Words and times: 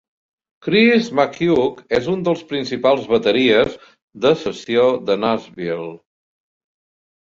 Chris 0.67 1.09
McHugh 1.17 1.83
és 1.97 2.07
un 2.15 2.23
dels 2.29 2.41
principals 2.53 3.05
bateries 3.11 3.75
de 4.25 4.33
sessió 4.47 4.87
de 5.11 5.19
Nashville. 5.27 5.91